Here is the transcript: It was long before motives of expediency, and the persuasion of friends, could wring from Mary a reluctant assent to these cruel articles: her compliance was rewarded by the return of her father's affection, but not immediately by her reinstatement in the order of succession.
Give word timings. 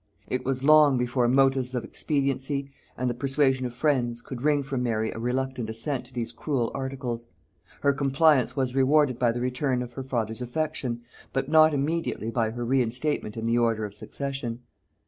It 0.27 0.43
was 0.43 0.63
long 0.63 0.97
before 0.97 1.27
motives 1.27 1.75
of 1.75 1.83
expediency, 1.83 2.71
and 2.97 3.07
the 3.07 3.13
persuasion 3.13 3.67
of 3.67 3.75
friends, 3.75 4.23
could 4.23 4.41
wring 4.41 4.63
from 4.63 4.81
Mary 4.81 5.11
a 5.11 5.19
reluctant 5.19 5.69
assent 5.69 6.05
to 6.07 6.13
these 6.15 6.31
cruel 6.31 6.71
articles: 6.73 7.27
her 7.81 7.93
compliance 7.93 8.55
was 8.55 8.73
rewarded 8.73 9.19
by 9.19 9.31
the 9.31 9.41
return 9.41 9.83
of 9.83 9.93
her 9.93 10.03
father's 10.03 10.41
affection, 10.41 11.01
but 11.33 11.49
not 11.49 11.71
immediately 11.71 12.31
by 12.31 12.49
her 12.49 12.65
reinstatement 12.65 13.37
in 13.37 13.45
the 13.45 13.59
order 13.59 13.85
of 13.85 13.93
succession. 13.93 14.61